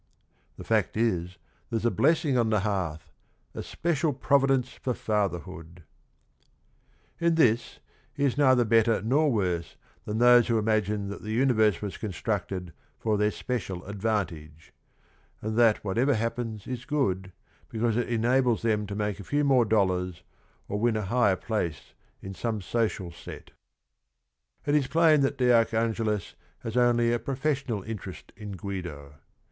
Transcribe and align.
The 0.57 0.63
fact 0.63 0.97
is, 0.97 1.37
there 1.69 1.79
's 1.79 1.85
a 1.85 1.91
blessing 1.91 2.35
on 2.35 2.49
the 2.49 2.61
hearth, 2.61 3.11
A 3.53 3.61
special 3.61 4.13
providence 4.13 4.69
for 4.71 4.95
fatherhood 4.95 5.83
I" 7.21 7.25
In 7.27 7.35
this 7.35 7.77
he 8.11 8.25
is 8.25 8.35
neither 8.35 8.65
better 8.65 9.03
nor 9.03 9.31
worse 9.31 9.75
than 10.05 10.17
those 10.17 10.47
who 10.47 10.57
imagine 10.57 11.09
that 11.09 11.21
the 11.21 11.29
universe 11.33 11.83
was 11.83 11.97
constructed 11.97 12.73
for 12.97 13.15
their 13.15 13.29
special 13.29 13.85
advantage— 13.85 14.73
and 15.43 15.55
that 15.59 15.83
whatever 15.83 16.15
happens 16.15 16.65
is 16.65 16.83
good 16.83 17.31
because 17.69 17.95
it 17.95 18.09
enables 18.09 18.63
them 18.63 18.87
to 18.87 18.95
make 18.95 19.19
a 19.19 19.23
few 19.23 19.43
more 19.43 19.65
dollars 19.65 20.23
or 20.67 20.79
win 20.79 20.97
a 20.97 21.05
higher 21.05 21.35
place 21.35 21.93
in 22.23 22.33
some 22.33 22.59
social 22.59 23.11
set. 23.11 23.51
It 24.65 24.73
is 24.73 24.87
plain 24.87 25.21
that 25.21 25.37
de 25.37 25.49
Archangelis 25.51 26.33
has 26.61 26.75
only 26.75 27.13
a 27.13 27.19
pro 27.19 27.35
fessional 27.35 27.87
interest 27.87 28.33
in 28.35 28.55
(juido. 28.57 29.17